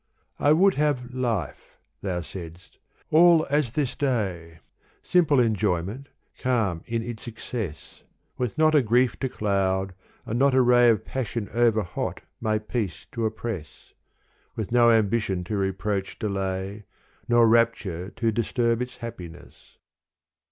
I 0.39 0.51
would 0.51 0.73
have 0.81 1.13
life— 1.13 1.77
thou 2.01 2.21
saidst— 2.21 2.79
all 3.11 3.45
as 3.51 3.73
this 3.73 3.95
day, 3.95 4.57
Simple 5.03 5.39
enjoyment 5.39 6.09
calm 6.39 6.81
in 6.87 7.03
its 7.03 7.27
excess, 7.27 8.01
With 8.35 8.57
not 8.57 8.73
a 8.73 8.81
grief 8.81 9.19
to 9.19 9.29
cloud 9.29 9.93
and 10.25 10.39
not 10.39 10.55
a 10.55 10.61
ray 10.63 10.89
Of 10.89 11.05
passion 11.05 11.49
overhot 11.53 12.21
my 12.39 12.57
peace 12.57 13.05
to 13.11 13.27
oppress: 13.27 13.93
With 14.55 14.71
no 14.71 14.89
ambition 14.89 15.43
to 15.43 15.55
reproach 15.55 16.17
delay. 16.17 16.85
Nor 17.27 17.47
rapture 17.47 18.09
to 18.09 18.31
disturb 18.31 18.81
its 18.81 18.97
happiness. 19.05 19.77